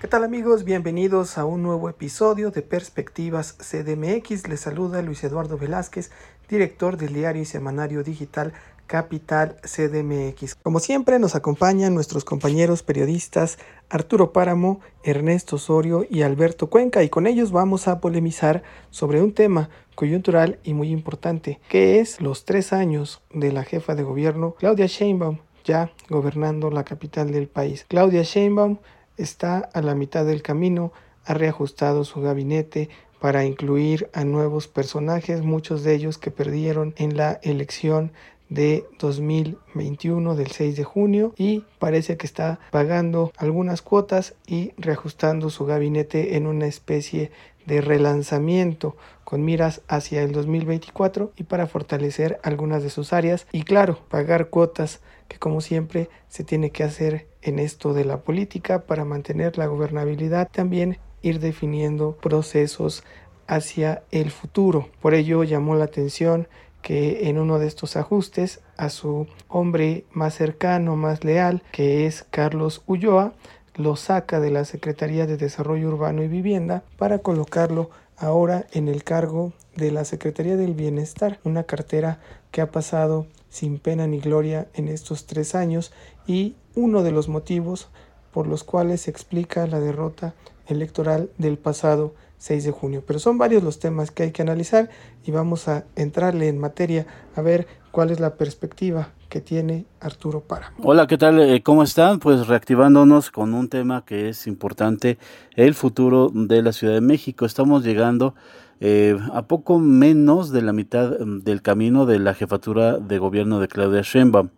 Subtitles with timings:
[0.00, 0.64] ¿Qué tal amigos?
[0.64, 4.48] Bienvenidos a un nuevo episodio de Perspectivas CDMX.
[4.48, 6.10] Les saluda Luis Eduardo Velázquez,
[6.48, 8.54] director del diario y semanario digital
[8.86, 10.54] Capital CDMX.
[10.54, 13.58] Como siempre nos acompañan nuestros compañeros periodistas
[13.90, 19.34] Arturo Páramo, Ernesto Osorio y Alberto Cuenca y con ellos vamos a polemizar sobre un
[19.34, 24.54] tema coyuntural y muy importante, que es los tres años de la jefa de gobierno
[24.58, 27.84] Claudia Sheinbaum ya gobernando la capital del país.
[27.86, 28.78] Claudia Sheinbaum
[29.22, 30.92] está a la mitad del camino,
[31.24, 32.88] ha reajustado su gabinete
[33.20, 38.12] para incluir a nuevos personajes, muchos de ellos que perdieron en la elección
[38.48, 45.50] de 2021 del 6 de junio y parece que está pagando algunas cuotas y reajustando
[45.50, 47.30] su gabinete en una especie
[47.66, 53.46] de relanzamiento con miras hacia el 2024 y para fortalecer algunas de sus áreas.
[53.52, 58.18] Y claro, pagar cuotas que como siempre se tiene que hacer en esto de la
[58.18, 63.04] política para mantener la gobernabilidad, también ir definiendo procesos
[63.46, 64.88] hacia el futuro.
[65.00, 66.48] Por ello llamó la atención
[66.82, 72.24] que en uno de estos ajustes a su hombre más cercano, más leal, que es
[72.30, 73.34] Carlos Ulloa,
[73.74, 79.04] lo saca de la Secretaría de Desarrollo Urbano y Vivienda para colocarlo ahora en el
[79.04, 84.68] cargo de la Secretaría del Bienestar, una cartera que ha pasado sin pena ni gloria
[84.74, 85.92] en estos tres años
[86.26, 87.88] y uno de los motivos
[88.32, 90.34] por los cuales se explica la derrota
[90.66, 93.02] electoral del pasado 6 de junio.
[93.06, 94.88] Pero son varios los temas que hay que analizar
[95.24, 100.40] y vamos a entrarle en materia a ver cuál es la perspectiva que tiene Arturo
[100.40, 100.72] Para.
[100.82, 101.40] Hola, ¿qué tal?
[101.40, 102.18] Eh, ¿Cómo están?
[102.18, 105.18] Pues reactivándonos con un tema que es importante,
[105.54, 107.46] el futuro de la Ciudad de México.
[107.46, 108.34] Estamos llegando
[108.80, 113.60] eh, a poco menos de la mitad mm, del camino de la jefatura de gobierno
[113.60, 114.48] de Claudia Sheinbaum.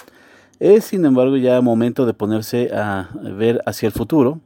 [0.63, 4.41] Es, sin embargo, ya momento de ponerse a ver hacia el futuro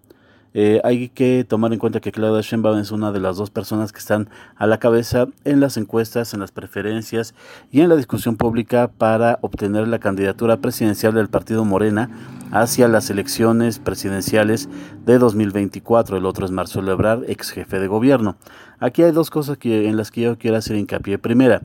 [0.58, 3.92] eh, hay que tomar en cuenta que Claudia Sheinbaum es una de las dos personas
[3.92, 7.34] que están a la cabeza en las encuestas, en las preferencias
[7.70, 12.08] y en la discusión pública para obtener la candidatura presidencial del partido Morena
[12.52, 14.70] hacia las elecciones presidenciales
[15.04, 16.16] de 2024.
[16.16, 18.38] El otro es Marcelo Ebrard, ex jefe de gobierno.
[18.78, 21.18] Aquí hay dos cosas que, en las que yo quiero hacer hincapié.
[21.18, 21.60] Primera,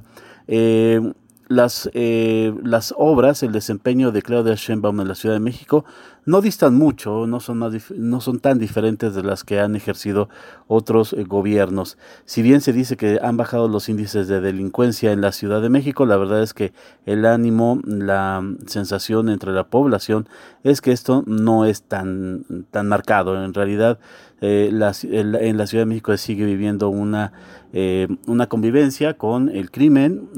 [0.50, 1.14] eh,
[1.52, 5.84] las, eh, las obras, el desempeño de Claudia Sheinbaum en la Ciudad de México
[6.26, 7.60] no distan mucho, no son,
[7.96, 10.30] no son tan diferentes de las que han ejercido
[10.68, 11.98] otros eh, gobiernos.
[12.26, 15.70] Si bien se dice que han bajado los índices de delincuencia en la Ciudad de
[15.70, 16.74] México, la verdad es que
[17.06, 20.28] el ánimo, la sensación entre la población
[20.64, 23.44] es que esto no es tan, tan marcado.
[23.44, 24.00] En realidad,
[24.42, 27.34] eh, en la Ciudad de México se sigue viviendo una,
[27.74, 30.30] eh, una convivencia con el crimen,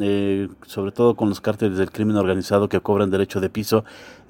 [0.66, 3.84] sobre todo con los cárteles del crimen organizado que cobran derecho de piso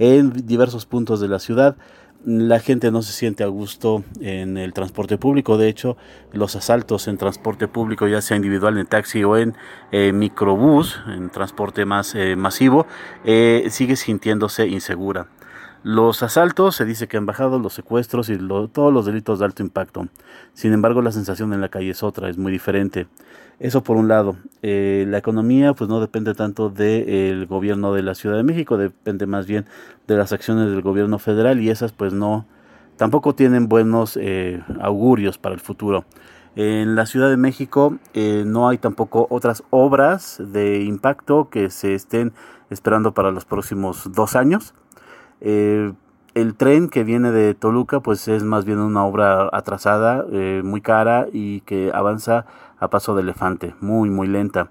[0.03, 1.77] en diversos puntos de la ciudad.
[2.25, 5.57] La gente no se siente a gusto en el transporte público.
[5.57, 5.95] De hecho,
[6.33, 9.55] los asaltos en transporte público, ya sea individual en taxi o en
[9.91, 12.85] eh, microbús, en transporte más eh, masivo,
[13.23, 15.27] eh, sigue sintiéndose insegura.
[15.83, 19.63] Los asaltos se dice que han bajado, los secuestros y todos los delitos de alto
[19.63, 20.07] impacto.
[20.53, 23.07] Sin embargo, la sensación en la calle es otra, es muy diferente.
[23.59, 24.37] Eso por un lado.
[24.61, 29.25] Eh, la economía pues no depende tanto del gobierno de la Ciudad de México, depende
[29.25, 29.65] más bien
[30.07, 32.45] de las acciones del gobierno federal y esas pues no,
[32.95, 36.05] tampoco tienen buenos eh, augurios para el futuro.
[36.55, 41.93] En la Ciudad de México eh, no hay tampoco otras obras de impacto que se
[41.93, 42.31] estén
[42.69, 44.73] esperando para los próximos dos años.
[45.43, 50.25] El tren que viene de Toluca pues es más bien una obra atrasada,
[50.63, 52.45] muy cara y que avanza
[52.79, 54.69] a paso de elefante, muy, muy lenta.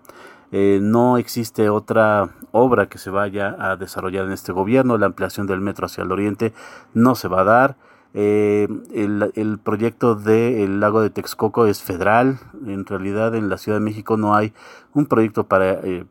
[0.54, 4.98] Eh, no existe otra obra que se vaya a desarrollar en este gobierno.
[4.98, 6.52] La ampliación del metro hacia el oriente
[6.92, 7.76] no se va a dar.
[8.14, 12.38] Eh, el, proyecto del lago de Texcoco es federal.
[12.66, 14.52] En realidad en la Ciudad de México no hay
[14.92, 16.04] un proyecto para eh,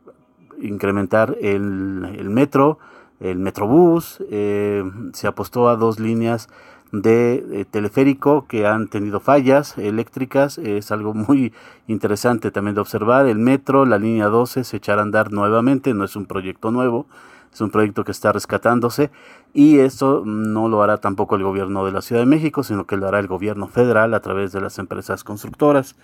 [0.59, 2.80] incrementar el, metro,
[3.21, 4.23] el metrobús.
[4.29, 6.50] se apostó a dos líneas
[6.91, 10.57] de teleférico que han tenido fallas eléctricas.
[10.57, 11.53] Es algo muy
[11.88, 13.27] interesante también de observar.
[13.27, 15.94] El metro, la línea 12, se echará a andar nuevamente.
[15.94, 17.07] No es un proyecto nuevo,
[17.53, 19.12] es un proyecto que está rescatándose.
[19.53, 22.97] Y esto no lo hará tampoco el gobierno de la Ciudad de México, sino que
[22.97, 25.95] lo hará el gobierno federal a través de las empresas constructoras.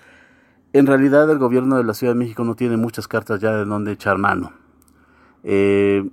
[0.73, 3.65] En realidad el gobierno de la Ciudad de México no tiene muchas cartas ya de
[3.65, 4.51] dónde echar mano.
[5.43, 6.09] Eh,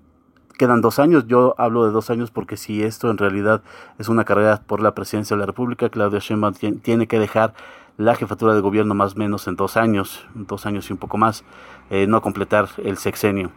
[0.58, 1.26] quedan dos años.
[1.26, 3.62] Yo hablo de dos años porque si esto en realidad
[3.98, 7.54] es una carrera por la presidencia de la República, Claudia Sheinbaum tiene que dejar
[7.96, 11.16] la jefatura de gobierno más o menos en dos años, dos años y un poco
[11.16, 11.44] más,
[11.90, 13.52] eh, no completar el sexenio.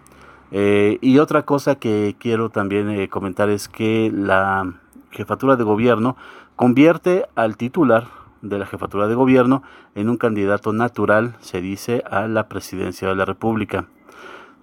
[0.52, 4.76] Eh, y otra cosa que quiero también eh, comentar es que la
[5.12, 6.16] jefatura de gobierno
[6.56, 8.08] convierte al titular
[8.42, 9.64] de la jefatura de gobierno
[9.96, 13.88] en un candidato natural, se dice, a la presidencia de la República.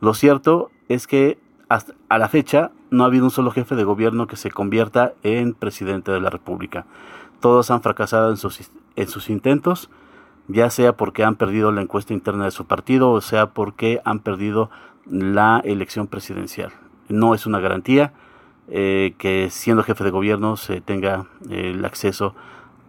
[0.01, 1.39] Lo cierto es que
[1.69, 5.15] hasta a la fecha no ha habido un solo jefe de gobierno que se convierta
[5.23, 6.87] en presidente de la República.
[7.41, 9.91] Todos han fracasado en sus, en sus intentos,
[10.49, 14.21] ya sea porque han perdido la encuesta interna de su partido o sea porque han
[14.21, 14.71] perdido
[15.07, 16.73] la elección presidencial.
[17.09, 18.13] No es una garantía
[18.69, 22.35] eh, que siendo jefe de gobierno se tenga el acceso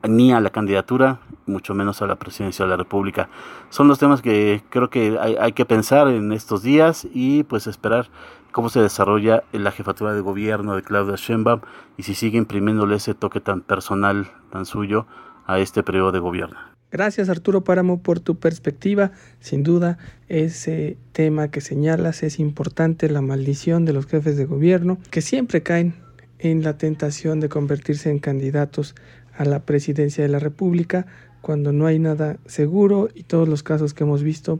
[0.07, 3.30] ni a la candidatura, mucho menos a la presidencia de la República.
[3.69, 8.10] Son los temas que creo que hay, que pensar en estos días y pues esperar
[8.52, 11.62] cómo se desarrolla la jefatura de gobierno de Claudia Sheinbaum
[11.98, 15.07] y si sigue imprimiéndole ese toque tan personal, tan suyo
[15.46, 16.58] a este periodo de gobierno.
[16.92, 19.12] Gracias Arturo Páramo por tu perspectiva.
[19.42, 19.98] Sin duda,
[20.30, 25.62] ese tema que señalas es importante, la maldición de los jefes de gobierno, que siempre
[25.62, 25.96] caen
[26.40, 28.96] en la tentación de convertirse en candidatos
[29.38, 31.06] a la presidencia de la República
[31.42, 34.60] cuando no hay nada seguro y todos los casos que hemos visto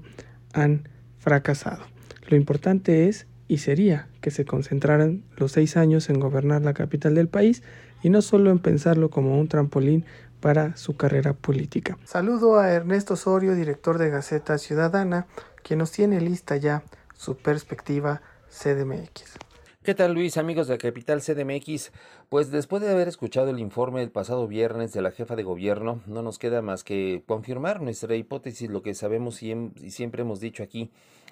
[0.54, 0.88] han
[1.19, 1.83] fracasado.
[2.27, 7.16] Lo importante es y sería que se concentraran los seis años en gobernar la capital
[7.16, 7.63] del país
[8.01, 10.06] y no solo en pensarlo como un trampolín
[10.39, 11.98] para su carrera política.
[12.06, 15.25] Saludo a Ernesto Osorio, director de Gaceta Ciudadana,
[15.63, 16.83] quien nos tiene lista ya
[17.16, 19.44] su perspectiva CDMX.
[19.85, 21.91] ¿Qué tal Luis, amigos de Capital CDMX?
[22.29, 26.01] Pues después de haber escuchado el informe el pasado viernes de la jefa de gobierno,
[26.07, 30.39] no nos queda más que confirmar nuestra hipótesis, lo que sabemos y, y siempre hemos
[30.39, 30.89] dicho aquí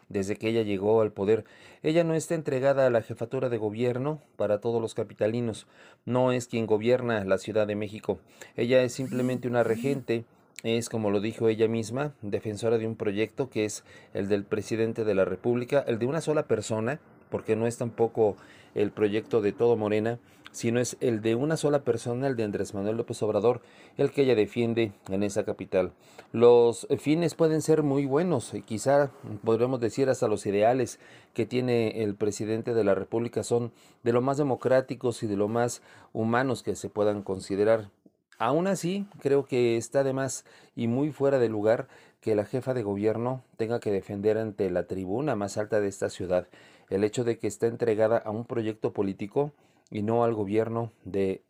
[0.08, 1.46] desde que ella llegó al poder.
[1.82, 5.66] Ella no está entregada a la jefatura de gobierno para todos los capitalinos,
[6.06, 8.20] no es quien gobierna la Ciudad de México,
[8.56, 10.26] ella es simplemente una regente
[10.64, 13.84] es, como lo dijo ella misma, defensora de un proyecto que es
[14.14, 17.02] el del presidente de la República, el de una sola persona,
[17.34, 18.36] porque no es tampoco
[18.76, 20.20] el proyecto de todo Morena,
[20.52, 23.62] sino es el de una sola persona, el de Andrés Manuel López Obrador,
[23.98, 25.94] el que ella defiende en esa capital.
[26.32, 29.10] Los fines pueden ser muy buenos, y quizá
[29.44, 31.00] podríamos decir hasta los ideales
[31.34, 33.72] que tiene el presidente de la República son
[34.04, 35.82] de lo más democráticos y de lo más
[36.14, 37.90] humanos que se puedan considerar.
[38.38, 40.46] Aún así, creo que está de más
[40.76, 41.88] y muy fuera de lugar
[42.24, 46.10] que la jefa de gobierno tenga que defender ante la tribuna más alta de esta
[46.10, 46.48] ciudad
[46.90, 49.52] el hecho de que está entregada a un proyecto político
[49.92, 51.44] y no al gobierno de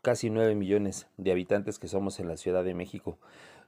[0.00, 3.18] casi nueve millones de habitantes que somos en la Ciudad de México.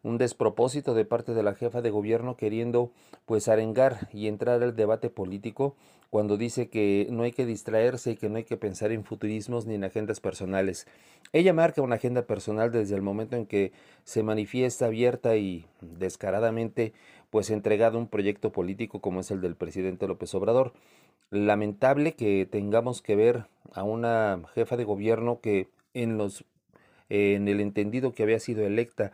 [0.04, 2.92] Un despropósito de parte de la jefa de gobierno queriendo
[3.26, 5.74] pues arengar y entrar al debate político
[6.10, 9.66] cuando dice que no hay que distraerse y que no hay que pensar en futurismos
[9.66, 10.86] ni en agendas personales.
[11.32, 13.72] Ella marca una agenda personal desde el momento en que
[14.04, 16.92] se manifiesta abierta y descaradamente
[17.30, 20.72] pues entregado un proyecto político como es el del presidente López Obrador
[21.30, 26.44] lamentable que tengamos que ver a una jefa de gobierno que en los
[27.08, 29.12] en el entendido que había sido electa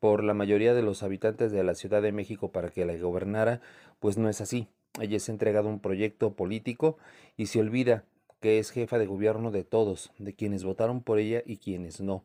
[0.00, 3.60] por la mayoría de los habitantes de la Ciudad de México para que la gobernara,
[4.00, 4.68] pues no es así.
[5.00, 6.98] Ella se ha entregado un proyecto político
[7.36, 8.04] y se olvida
[8.40, 12.22] que es jefa de gobierno de todos, de quienes votaron por ella y quienes no.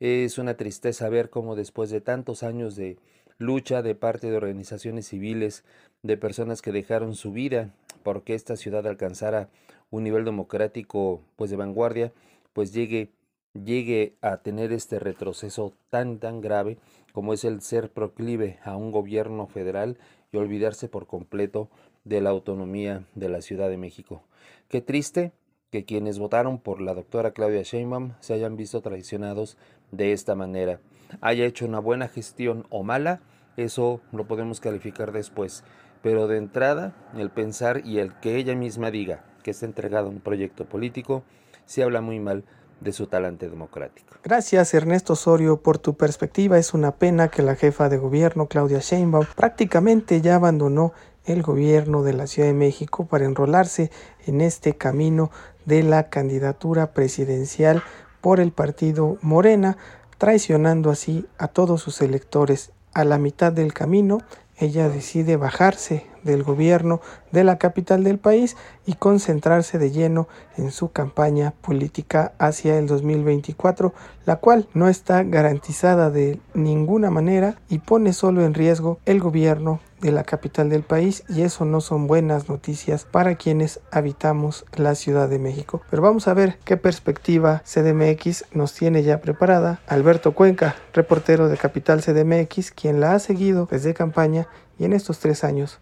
[0.00, 2.98] Es una tristeza ver cómo después de tantos años de
[3.38, 5.64] lucha de parte de organizaciones civiles,
[6.02, 7.70] de personas que dejaron su vida
[8.02, 9.48] porque esta ciudad alcanzara
[9.90, 12.12] un nivel democrático pues de vanguardia,
[12.52, 13.10] pues llegue
[13.54, 16.78] llegue a tener este retroceso tan tan grave
[17.12, 19.98] como es el ser proclive a un gobierno federal
[20.32, 21.68] y olvidarse por completo
[22.04, 24.22] de la autonomía de la Ciudad de México.
[24.68, 25.32] Qué triste
[25.70, 29.56] que quienes votaron por la doctora Claudia Sheinbaum se hayan visto traicionados
[29.92, 30.80] de esta manera.
[31.20, 33.20] Haya hecho una buena gestión o mala,
[33.56, 35.64] eso lo podemos calificar después.
[36.02, 40.10] Pero de entrada, el pensar y el que ella misma diga que está entregado a
[40.10, 41.22] un proyecto político,
[41.64, 42.44] se habla muy mal
[42.80, 44.14] de su talante democrático.
[44.22, 46.58] Gracias Ernesto Osorio por tu perspectiva.
[46.58, 50.92] Es una pena que la jefa de gobierno, Claudia Sheinbaum, prácticamente ya abandonó
[51.24, 53.90] el gobierno de la Ciudad de México para enrolarse
[54.26, 55.30] en este camino
[55.64, 57.82] de la candidatura presidencial
[58.20, 59.76] por el partido Morena,
[60.18, 62.72] traicionando así a todos sus electores.
[62.92, 64.18] A la mitad del camino
[64.56, 67.00] ella decide bajarse del gobierno
[67.30, 72.86] de la capital del país y concentrarse de lleno en su campaña política hacia el
[72.86, 73.94] 2024,
[74.26, 79.80] la cual no está garantizada de ninguna manera y pone solo en riesgo el gobierno
[80.04, 84.94] de la capital del país y eso no son buenas noticias para quienes habitamos la
[84.94, 85.80] Ciudad de México.
[85.88, 89.80] Pero vamos a ver qué perspectiva CDMX nos tiene ya preparada.
[89.86, 94.46] Alberto Cuenca, reportero de Capital CDMX, quien la ha seguido desde campaña
[94.78, 95.80] y en estos tres años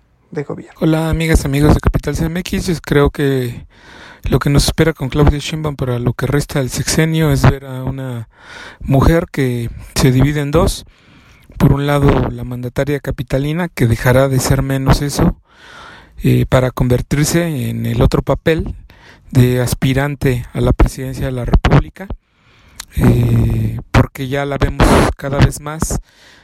[0.81, 3.67] Hola amigas, amigos de Capital CDMX, creo que
[4.31, 7.67] lo que nos espera con Claudia Sheinbaum para lo que resta del sexenio es ver
[7.67, 8.31] a una
[8.81, 10.87] mujer que se divide en dos.
[11.59, 15.39] Por un lado, la mandataria capitalina, que dejará de ser menos eso,
[16.23, 18.75] eh, para convertirse en el otro papel
[19.33, 22.09] de aspirante a la presidencia de la República,
[22.97, 26.01] eh, porque ya la vemos cada vez más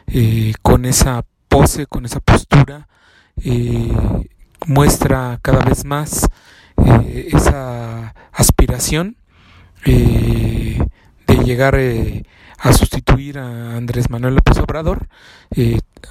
[0.08, 2.86] eh, con esa pose, con esa postura,
[4.66, 6.28] muestra cada vez más
[7.32, 9.16] esa aspiración
[9.84, 10.88] de
[11.44, 11.76] llegar
[12.58, 15.08] a sustituir a Andrés Manuel López Obrador,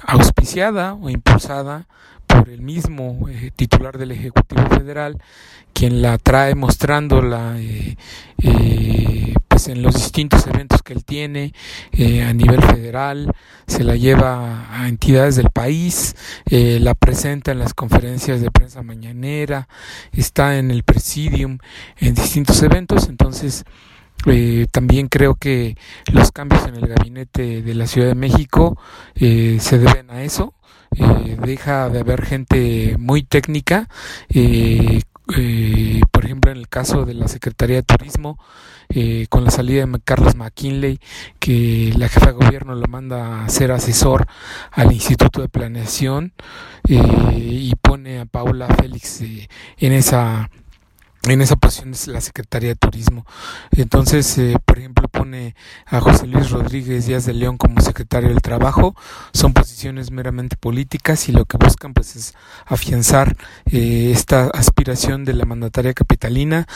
[0.06, 1.86] auspiciada o impulsada
[2.28, 5.20] por el mismo eh, titular del Ejecutivo Federal,
[5.72, 7.96] quien la trae mostrándola eh,
[8.42, 11.52] eh, pues en los distintos eventos que él tiene
[12.24, 13.32] a nivel federal,
[13.66, 16.14] se la lleva a entidades del país,
[16.48, 19.68] la presenta en las conferencias de prensa mañanera,
[20.12, 21.58] está en el presidium
[21.96, 23.64] en distintos eventos, entonces
[24.70, 25.76] también creo que
[26.12, 28.78] los cambios en el gabinete de la Ciudad de México
[29.14, 30.54] se deben a eso,
[30.96, 33.88] eh, deja de haber gente muy técnica.
[34.28, 35.02] Eh,
[35.36, 38.38] eh, por ejemplo, en el caso de la Secretaría de Turismo,
[39.28, 40.98] con la salida de Carlos McKinley,
[41.38, 44.26] que la jefa de gobierno lo manda a ser asesor
[44.72, 46.32] al Instituto de Planeación
[46.88, 50.48] y pone a Paula Félix en esa
[51.34, 53.26] en esa posición es la Secretaría de Turismo.
[53.76, 55.54] Entonces, eh, por ejemplo, pone
[55.86, 58.94] a José Luis Rodríguez Díaz de León como secretario del Trabajo.
[59.32, 62.34] Son posiciones meramente políticas y lo que buscan pues es
[62.66, 63.36] afianzar
[63.70, 66.66] eh, esta aspiración de la mandataria capitalina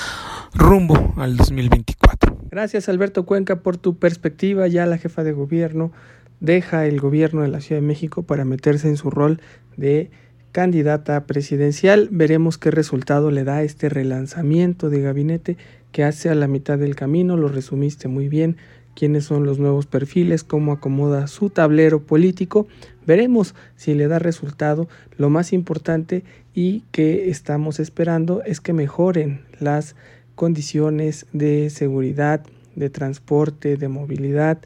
[0.55, 2.37] rumbo al 2024.
[2.51, 4.67] Gracias Alberto Cuenca por tu perspectiva.
[4.67, 5.93] Ya la jefa de gobierno
[6.41, 9.41] deja el gobierno de la Ciudad de México para meterse en su rol
[9.77, 10.11] de
[10.53, 12.09] candidata presidencial.
[12.11, 15.57] Veremos qué resultado le da este relanzamiento de gabinete
[15.91, 17.37] que hace a la mitad del camino.
[17.37, 18.57] Lo resumiste muy bien.
[18.95, 22.67] Quiénes son los nuevos perfiles, cómo acomoda su tablero político.
[23.07, 24.87] Veremos si le da resultado.
[25.17, 29.97] Lo más importante y que estamos esperando es que mejoren las
[30.35, 32.43] condiciones de seguridad,
[32.77, 34.59] de transporte, de movilidad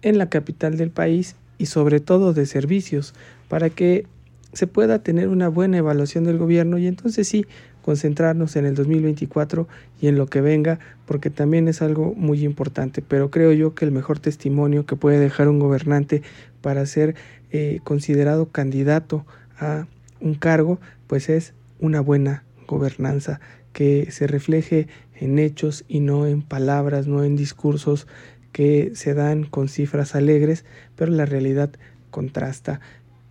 [0.00, 3.14] en la capital del país y sobre todo de servicios
[3.48, 4.06] para que
[4.56, 7.44] se pueda tener una buena evaluación del gobierno y entonces sí
[7.82, 9.68] concentrarnos en el 2024
[10.00, 13.02] y en lo que venga, porque también es algo muy importante.
[13.06, 16.22] Pero creo yo que el mejor testimonio que puede dejar un gobernante
[16.62, 17.16] para ser
[17.52, 19.26] eh, considerado candidato
[19.58, 19.86] a
[20.20, 23.40] un cargo, pues es una buena gobernanza
[23.74, 28.06] que se refleje en hechos y no en palabras, no en discursos
[28.52, 30.64] que se dan con cifras alegres,
[30.96, 31.70] pero la realidad
[32.10, 32.80] contrasta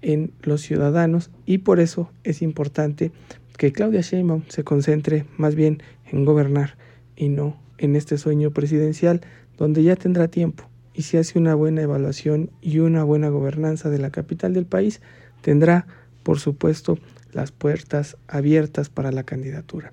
[0.06, 3.12] en los ciudadanos y por eso es importante
[3.58, 5.82] que Claudia Sheinbaum se concentre más bien
[6.12, 6.78] en gobernar
[7.16, 9.22] y no en este sueño presidencial
[9.58, 14.00] donde ya tendrá tiempo y si hace una buena evaluación y una buena gobernanza de
[14.00, 15.02] la capital del país,
[15.42, 15.88] tendrá,
[16.24, 16.98] por supuesto,
[17.34, 19.92] las puertas abiertas para la candidatura.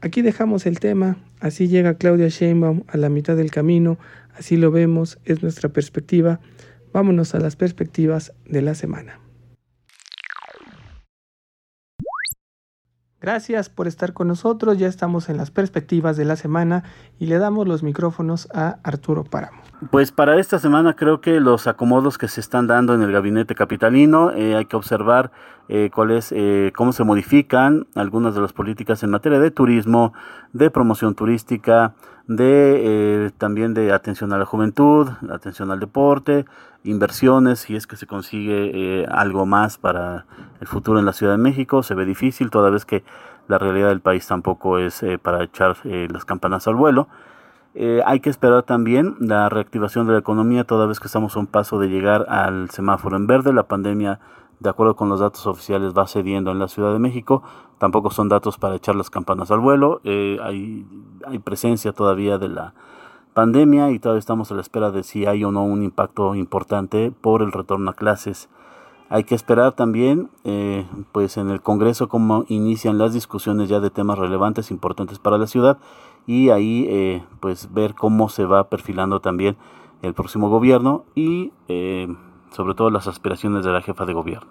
[0.00, 3.98] Aquí dejamos el tema, así llega Claudia Sheinbaum a la mitad del camino,
[4.34, 6.40] así lo vemos, es nuestra perspectiva.
[6.92, 9.20] Vámonos a las perspectivas de la semana.
[13.22, 16.82] Gracias por estar con nosotros, ya estamos en las perspectivas de la semana
[17.20, 19.62] y le damos los micrófonos a Arturo Páramo.
[19.92, 23.54] Pues para esta semana creo que los acomodos que se están dando en el gabinete
[23.54, 25.30] capitalino, eh, hay que observar
[25.68, 30.12] eh, cuáles, eh, cómo se modifican algunas de las políticas en materia de turismo,
[30.52, 31.94] de promoción turística,
[32.36, 36.44] de también de atención a la juventud, atención al deporte,
[36.84, 40.26] inversiones, si es que se consigue eh, algo más para
[40.60, 43.04] el futuro en la Ciudad de México, se ve difícil, toda vez que
[43.48, 47.08] la realidad del país tampoco es eh, para echar eh, las campanas al vuelo.
[48.04, 51.46] hay que esperar también la reactivación de la economía, toda vez que estamos a un
[51.46, 53.52] paso de llegar al semáforo en verde.
[53.52, 54.20] La pandemia,
[54.62, 57.42] de acuerdo con los datos oficiales, va cediendo en la Ciudad de México.
[57.78, 60.00] Tampoco son datos para echar las campanas al vuelo.
[60.04, 60.86] hay,
[61.26, 62.74] hay presencia todavía de la
[63.34, 67.12] pandemia y todavía estamos a la espera de si hay o no un impacto importante
[67.20, 68.48] por el retorno a clases.
[69.08, 73.90] Hay que esperar también, eh, pues en el Congreso, cómo inician las discusiones ya de
[73.90, 75.76] temas relevantes, importantes para la ciudad,
[76.26, 79.56] y ahí, eh, pues ver cómo se va perfilando también
[80.00, 82.08] el próximo gobierno y, eh,
[82.52, 84.50] sobre todo, las aspiraciones de la jefa de gobierno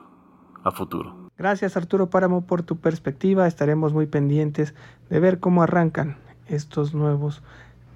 [0.64, 1.30] a futuro.
[1.38, 3.48] Gracias, Arturo Páramo, por tu perspectiva.
[3.48, 4.76] Estaremos muy pendientes
[5.10, 6.18] de ver cómo arrancan
[6.48, 7.42] estos nuevos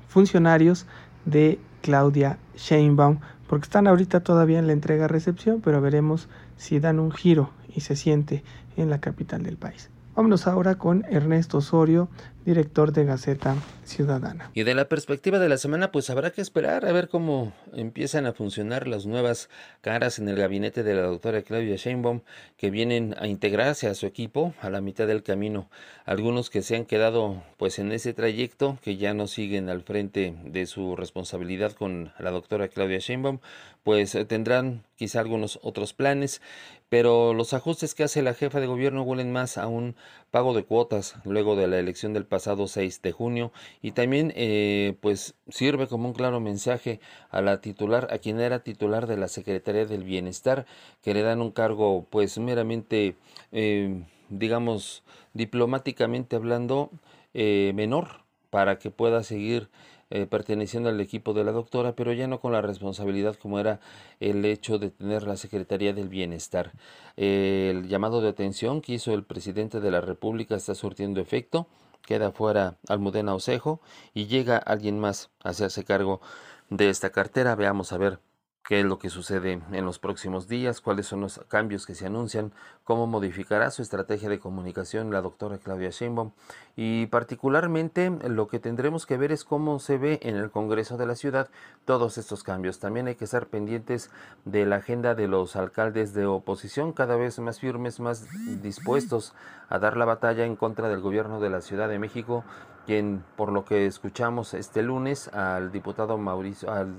[0.08, 0.88] funcionarios
[1.26, 7.12] de Claudia Sheinbaum, porque están ahorita todavía en la entrega-recepción, pero veremos si dan un
[7.12, 8.44] giro y se siente
[8.78, 9.92] en la capital del país.
[10.16, 12.10] Vámonos ahora con Ernesto Osorio
[12.46, 14.52] director de Gaceta Ciudadana.
[14.54, 18.28] Y de la perspectiva de la semana, pues habrá que esperar a ver cómo empiezan
[18.28, 19.50] a funcionar las nuevas
[19.82, 22.22] caras en el gabinete de la doctora Claudia Sheinbaum,
[22.56, 25.70] que vienen a integrarse a su equipo a la mitad del camino.
[26.06, 30.36] Algunos que se han quedado pues en ese trayecto, que ya no siguen al frente
[30.46, 33.40] de su responsabilidad con la doctora Claudia Sheinbaum,
[33.84, 36.42] pues eh, tendrán quizá algunos otros planes,
[36.90, 39.96] pero los ajustes que hace la jefa de gobierno huelen más a un
[40.32, 43.52] pago de cuotas luego de la elección del pasado 6 de junio
[43.82, 47.00] y también eh, pues sirve como un claro mensaje
[47.30, 50.66] a la titular, a quien era titular de la Secretaría del Bienestar,
[51.02, 53.16] que le dan un cargo pues meramente,
[53.52, 56.92] eh, digamos, diplomáticamente hablando,
[57.34, 59.70] menor para que pueda seguir
[60.10, 63.80] eh, perteneciendo al equipo de la doctora, pero ya no con la responsabilidad como era
[64.20, 66.74] el hecho de tener la Secretaría del Bienestar.
[67.18, 71.68] el llamado de atención que hizo el presidente de la República está surtiendo efecto,
[72.06, 73.82] queda fuera Almudena Osejo
[74.14, 76.22] y llega alguien más a hacerse cargo
[76.70, 77.56] de esta cartera.
[77.56, 78.20] Veamos a ver
[78.68, 82.08] qué es lo que sucede en los próximos días, cuáles son los cambios que se
[82.08, 82.52] anuncian,
[82.84, 86.32] cómo modificará su estrategia de comunicación la doctora Claudia Sheinbaum
[86.76, 91.06] y particularmente lo que tendremos que ver es cómo se ve en el Congreso de
[91.06, 91.50] la ciudad
[91.86, 92.80] todos estos cambios.
[92.80, 94.10] También hay que estar pendientes
[94.46, 98.26] de la agenda de los alcaldes de oposición, cada vez más firmes, más
[98.64, 99.34] dispuestos
[99.70, 102.44] a dar la batalla en contra del gobierno de la Ciudad de México,
[102.88, 106.96] quien por lo que escuchamos este lunes al diputado Mauricio al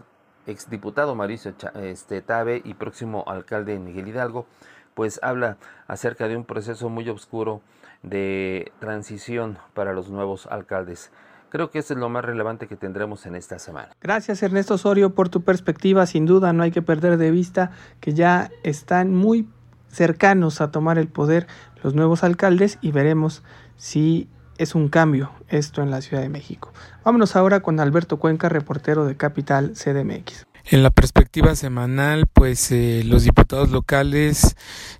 [0.46, 4.46] exdiputado Mauricio este, Tabe y próximo alcalde Miguel Hidalgo,
[4.94, 7.60] pues habla acerca de un proceso muy oscuro
[8.02, 11.10] de transición para los nuevos alcaldes.
[11.48, 13.90] Creo que eso es lo más relevante que tendremos en esta semana.
[14.00, 16.06] Gracias Ernesto Osorio por tu perspectiva.
[16.06, 19.48] Sin duda no hay que perder de vista que ya están muy
[19.88, 21.46] cercanos a tomar el poder
[21.82, 23.42] los nuevos alcaldes y veremos
[23.76, 26.72] si es un cambio esto en la Ciudad de México.
[27.04, 30.46] Vámonos ahora con Alberto Cuenca, reportero de Capital CDMX.
[30.68, 34.56] En la perspectiva semanal, pues eh, los diputados locales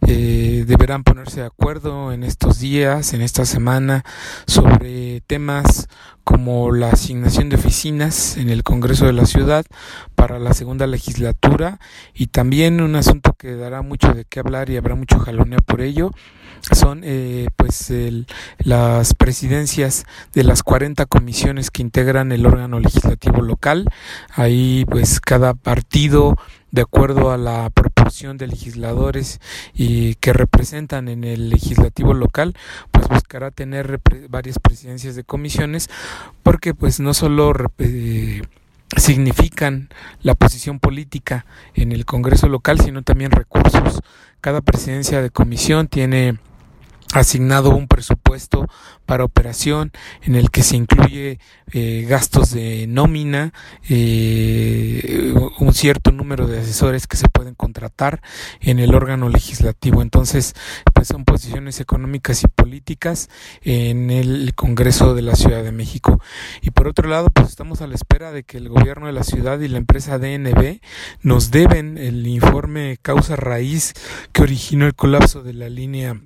[0.06, 4.04] eh, deberán ponerse de acuerdo en estos días, en esta semana,
[4.46, 5.88] sobre temas
[6.22, 9.66] como la asignación de oficinas en el Congreso de la Ciudad
[10.14, 11.80] para la segunda legislatura
[12.14, 15.80] y también un asunto que dará mucho de qué hablar y habrá mucho jaloneo por
[15.80, 16.12] ello
[16.72, 17.92] son eh, pues
[18.58, 23.88] las presidencias de las 40 comisiones que integran el órgano legislativo local.
[24.34, 26.36] Ahí pues cada partido
[26.76, 29.40] de acuerdo a la proporción de legisladores
[29.72, 32.54] y que representan en el legislativo local,
[32.90, 35.88] pues buscará tener varias presidencias de comisiones
[36.42, 38.42] porque pues no solo eh,
[38.96, 39.88] significan
[40.22, 44.00] la posición política en el Congreso local, sino también recursos.
[44.40, 46.38] Cada presidencia de comisión tiene
[47.20, 48.68] asignado un presupuesto
[49.06, 51.38] para operación en el que se incluye
[51.72, 53.52] eh, gastos de nómina,
[53.88, 58.20] eh, un cierto número de asesores que se pueden contratar
[58.60, 60.02] en el órgano legislativo.
[60.02, 60.54] Entonces,
[60.92, 63.28] pues son posiciones económicas y políticas
[63.62, 66.20] en el Congreso de la Ciudad de México.
[66.62, 69.24] Y por otro lado, pues estamos a la espera de que el gobierno de la
[69.24, 70.80] ciudad y la empresa DNB
[71.22, 73.94] nos deben el informe causa raíz
[74.32, 76.20] que originó el colapso de la línea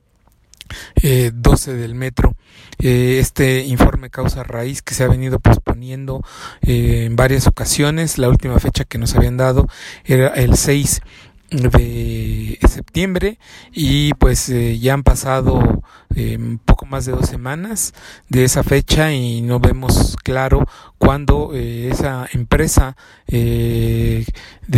[1.02, 2.34] eh, 12 del metro.
[2.78, 6.22] Eh, este informe causa raíz que se ha venido posponiendo
[6.62, 8.18] eh, en varias ocasiones.
[8.18, 9.68] La última fecha que nos habían dado
[10.04, 11.02] era el 6
[11.50, 13.38] de septiembre
[13.72, 15.82] y pues eh, ya han pasado
[16.14, 17.92] eh, poco más de dos semanas
[18.28, 20.66] de esa fecha y no vemos claro
[20.98, 24.24] cuándo eh, esa empresa de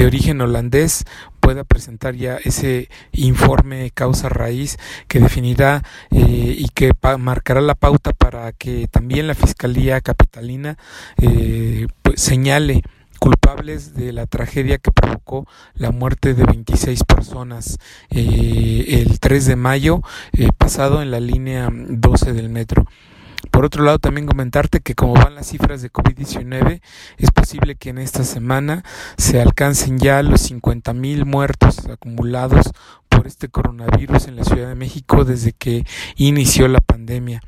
[0.06, 1.04] origen holandés
[1.40, 8.52] pueda presentar ya ese informe causa raíz que definirá y que marcará la pauta para
[8.52, 10.76] que también la Fiscalía Capitalina
[11.16, 12.82] pues, señale
[13.22, 17.78] culpables de la tragedia que provocó la muerte de 26 personas
[18.10, 22.84] eh, el 3 de mayo eh, pasado en la línea 12 del metro.
[23.52, 26.80] Por otro lado, también comentarte que como van las cifras de COVID-19,
[27.16, 28.82] es posible que en esta semana
[29.16, 32.72] se alcancen ya los 50 mil muertos acumulados
[33.08, 35.84] por este coronavirus en la Ciudad de México desde que
[36.16, 37.40] inició la pandemia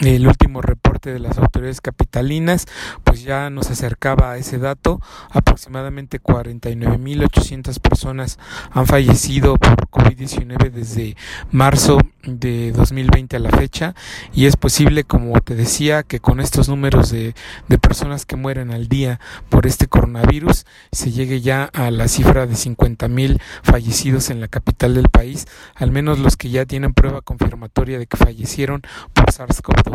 [0.00, 2.66] el último reporte de las autoridades capitalinas,
[3.04, 5.00] pues ya nos acercaba a ese dato.
[5.30, 8.38] Aproximadamente 49.800 personas
[8.70, 11.16] han fallecido por COVID-19 desde
[11.50, 13.94] marzo de 2020 a la fecha
[14.32, 17.34] y es posible, como te decía, que con estos números de,
[17.68, 22.46] de personas que mueren al día por este coronavirus se llegue ya a la cifra
[22.46, 27.22] de 50.000 fallecidos en la capital del país, al menos los que ya tienen prueba
[27.22, 28.82] confirmatoria de que fallecieron
[29.12, 29.87] por SARS-CoV-2.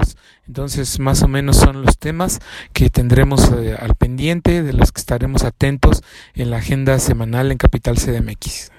[0.47, 2.39] Entonces, más o menos son los temas
[2.73, 6.03] que tendremos eh, al pendiente, de los que estaremos atentos
[6.33, 8.71] en la agenda semanal en Capital CDMX.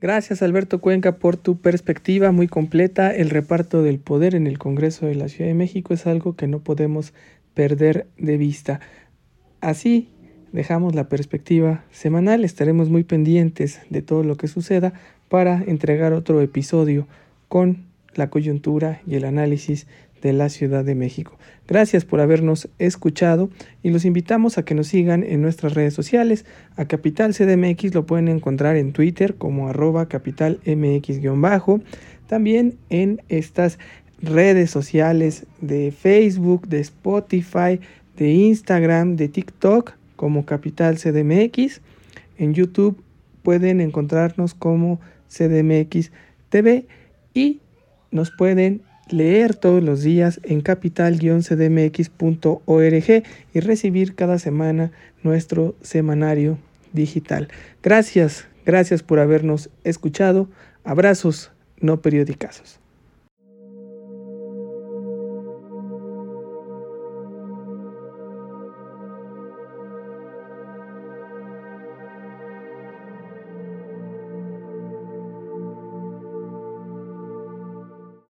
[0.00, 3.10] Gracias Alberto Cuenca por tu perspectiva muy completa.
[3.10, 6.46] El reparto del poder en el Congreso de la Ciudad de México es algo que
[6.46, 7.12] no podemos
[7.54, 8.78] perder de vista.
[9.60, 10.08] Así
[10.52, 12.44] dejamos la perspectiva semanal.
[12.44, 14.92] Estaremos muy pendientes de todo lo que suceda
[15.28, 17.08] para entregar otro episodio
[17.48, 17.87] con
[18.18, 19.86] la coyuntura y el análisis
[20.20, 21.38] de la Ciudad de México.
[21.66, 23.50] Gracias por habernos escuchado
[23.82, 26.44] y los invitamos a que nos sigan en nuestras redes sociales.
[26.76, 31.80] A Capital CDMX lo pueden encontrar en Twitter como arroba capitalmx-bajo.
[32.26, 33.78] También en estas
[34.20, 37.80] redes sociales de Facebook, de Spotify,
[38.16, 41.80] de Instagram, de TikTok como Capital CDMX.
[42.38, 43.00] En YouTube
[43.42, 46.10] pueden encontrarnos como CDMX
[46.48, 46.86] TV
[47.34, 47.60] y
[48.10, 53.22] nos pueden leer todos los días en capital-cdmx.org
[53.54, 54.92] y recibir cada semana
[55.22, 56.58] nuestro semanario
[56.92, 57.48] digital.
[57.82, 60.48] Gracias, gracias por habernos escuchado.
[60.84, 62.80] Abrazos no periodicazos.